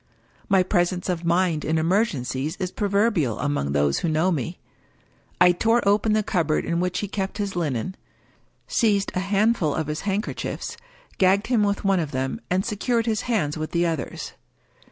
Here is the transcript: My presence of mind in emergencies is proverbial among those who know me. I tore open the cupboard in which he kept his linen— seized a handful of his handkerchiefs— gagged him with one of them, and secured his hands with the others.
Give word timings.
My 0.49 0.63
presence 0.63 1.09
of 1.09 1.23
mind 1.23 1.63
in 1.63 1.77
emergencies 1.77 2.55
is 2.55 2.71
proverbial 2.71 3.37
among 3.39 3.71
those 3.71 3.99
who 3.99 4.09
know 4.09 4.31
me. 4.31 4.57
I 5.39 5.51
tore 5.51 5.87
open 5.87 6.13
the 6.13 6.23
cupboard 6.23 6.65
in 6.65 6.79
which 6.79 7.01
he 7.01 7.07
kept 7.07 7.37
his 7.37 7.55
linen— 7.55 7.95
seized 8.67 9.11
a 9.13 9.19
handful 9.19 9.75
of 9.75 9.85
his 9.85 10.01
handkerchiefs— 10.01 10.75
gagged 11.19 11.45
him 11.45 11.61
with 11.61 11.85
one 11.85 11.99
of 11.99 12.13
them, 12.13 12.41
and 12.49 12.65
secured 12.65 13.05
his 13.05 13.21
hands 13.29 13.59
with 13.59 13.73
the 13.73 13.85
others. 13.85 14.33